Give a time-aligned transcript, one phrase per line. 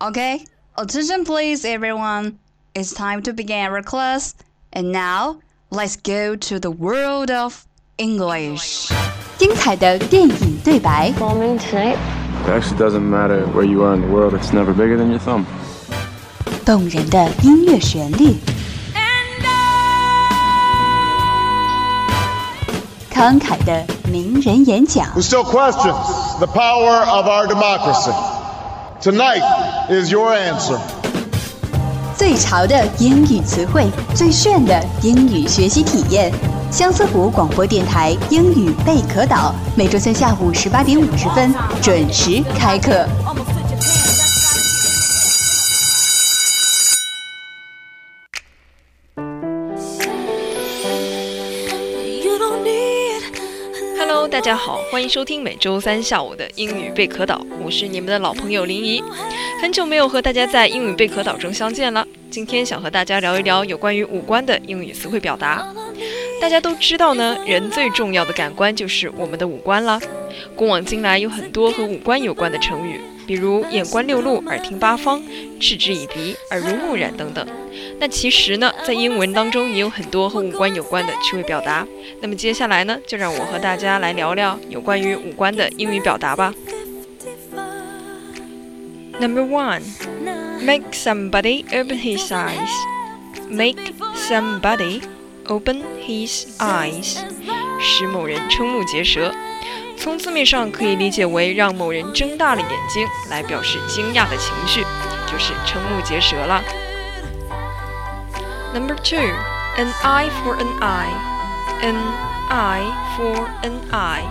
[0.00, 0.44] Okay,
[0.76, 2.38] attention please everyone.
[2.74, 4.34] It's time to begin our class.
[4.72, 5.38] And now,
[5.70, 7.64] let's go to the world of
[7.96, 8.90] English.
[9.38, 11.96] 精彩的电影对白， Bombing tonight?
[12.46, 15.18] It actually doesn't matter where you are in the world, it's never bigger than your
[15.18, 15.44] thumb.
[16.64, 18.36] 动人的音乐旋律，
[23.12, 28.12] 慷慨的名人演讲， who still questions the power of our democracy.
[29.00, 29.42] Tonight
[29.89, 30.77] Is your answer.
[32.15, 36.31] 最潮的英语词汇，最炫的英语学习体验。
[36.71, 43.03] 相思湖广播电台英语贝壳岛，每周三下午十八点五十分准时开课。
[54.11, 59.03] Hello，大家好，欢迎收听每周三下午的英语贝壳岛，我是你们的老朋友林怡。
[59.61, 65.63] 很久没有和大家在英语贝壳岛中相见了，今天想和大家聊一聊有关于五官的英语词汇表达。
[66.41, 70.01] 大家都知道呢，人最重要的感官就是我们的五官了。
[70.55, 72.99] 古往今来有很多和五官有关的成语，
[73.29, 75.21] 比如眼观六路、耳听八方、
[75.59, 77.47] 嗤之以鼻、耳濡目染等等。
[77.99, 81.85] 那其实呢，在英文当中也有很多和五官有关的趣味表达。
[82.21, 86.51] 那么接下来呢，就让我和大家来聊聊有关于五官的英语表达吧。
[89.19, 89.83] Number one,
[90.65, 92.71] make somebody open his eyes.
[93.47, 95.03] Make somebody
[95.45, 97.19] open his eyes，
[97.79, 99.31] 使某人瞠目结舌。
[100.01, 104.81] 从字面上可以理解为让某人睁大了眼睛，来表示惊讶的情绪，
[105.27, 106.63] 就是瞠目结舌了。
[108.73, 109.19] Number two,
[109.77, 111.11] an eye for an eye,
[111.81, 111.97] an
[112.49, 112.85] eye
[113.17, 114.21] for an eye，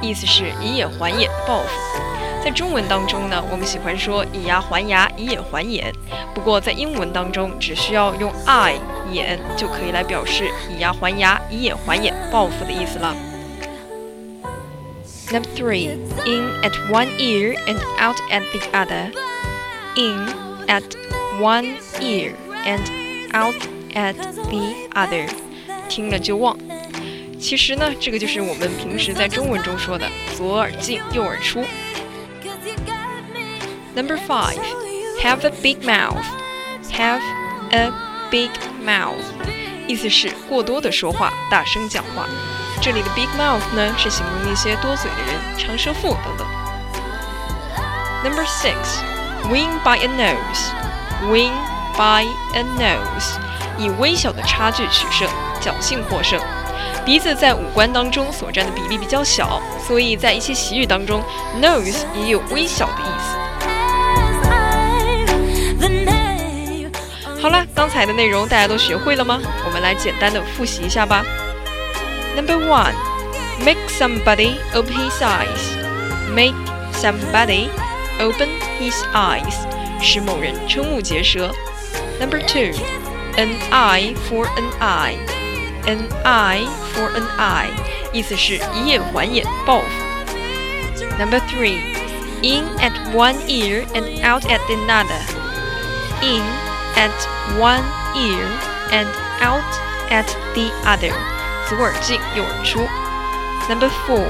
[0.00, 2.00] 意思是以眼还眼，报复。
[2.44, 5.92] 在中文当中呢，我们喜欢说以牙还牙，以眼还眼。
[6.32, 8.76] 不过在英文当中，只需要用 eye
[9.10, 13.12] 眼就可以来表示以牙还牙，以眼还眼，报复的意思了。
[15.31, 15.87] Number three,
[16.25, 19.11] in at one ear and out at the other.
[19.95, 20.27] In
[20.67, 20.83] at
[21.39, 22.81] one ear and
[23.33, 23.55] out
[23.93, 24.15] at
[24.49, 25.29] the other，
[25.89, 26.57] 听了就忘。
[27.39, 31.63] 其实呢，这个就是我们平时在中文中说的左耳进右耳出。
[33.95, 34.59] Number five,
[35.21, 36.23] have a big mouth.
[36.91, 37.21] Have
[37.71, 37.91] a
[38.30, 38.50] big
[38.84, 39.14] mouth，
[39.86, 42.26] 意思是过多的说话，大声讲话。
[42.80, 46.46] 这里的 big mouth 呢，是形容那些多嘴的人、长舌妇等等。
[48.22, 48.74] Number six,
[49.50, 50.70] win by a nose.
[51.30, 51.52] Win
[51.94, 53.38] by a nose，
[53.78, 55.28] 以微小的差距取胜，
[55.60, 56.40] 侥幸获胜。
[57.04, 61.22] 鼻子在五官当中所占的比例比较小，所以在一些习语当中
[61.62, 63.38] ，nose 也有微小的意思。
[67.45, 69.39] 好了，刚才的内容大家都学会了吗？
[69.65, 71.23] 我们来简单的复习一下吧。
[72.35, 72.93] Number one,
[73.59, 75.75] make somebody open his eyes.
[76.33, 76.55] Make
[76.93, 77.69] somebody
[78.19, 78.49] open
[78.79, 79.53] his eyes，
[80.01, 81.51] 使某人瞠目结舌。
[82.19, 82.73] Number two,
[83.37, 85.15] an eye for an eye.
[85.87, 87.69] An eye for an eye，
[88.13, 89.85] 意思是以眼还眼，报复。
[91.17, 91.79] Number three,
[92.43, 95.19] in at one ear and out at another.
[96.21, 96.43] In
[96.95, 97.11] at
[97.59, 97.83] one
[98.15, 98.45] ear
[98.91, 99.07] and
[99.41, 99.63] out
[100.09, 101.13] at the other，
[101.67, 102.87] 左耳进右耳出。
[103.69, 104.25] Number four,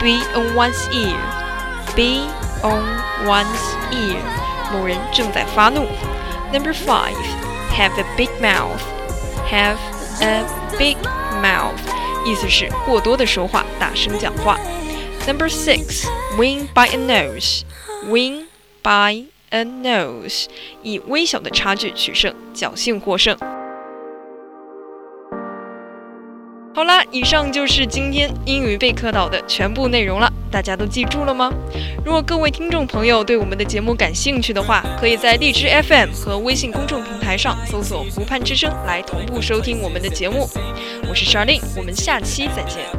[0.00, 1.18] be on one's ear.
[1.94, 2.28] Be
[2.62, 2.82] on
[3.24, 3.46] one's
[3.92, 4.20] ear，
[4.72, 5.86] 某人正在发怒。
[6.52, 7.16] Number five,
[7.76, 8.80] have a big mouth.
[9.50, 9.78] Have
[10.20, 10.44] a
[10.78, 10.96] big
[11.42, 11.78] mouth，
[12.24, 14.58] 意思是过多的说话，大声讲话。
[15.26, 17.62] Number six, win by a nose.
[18.08, 18.46] Win
[18.82, 20.45] by and nose，
[20.83, 23.37] 以微小的差距取胜，侥幸获胜。
[26.75, 31.51] 好啦，以上就是今天英语备课岛的全部内容了，大家都记住了吗？
[32.05, 40.47] 如果各位听众朋友对我们的节目感兴趣的话，可以在荔枝 FM 和微信公众平台上搜索“湖畔之声”来同步收听我们的节目。
[41.09, 42.98] 我是 Charlene，我们下期再见。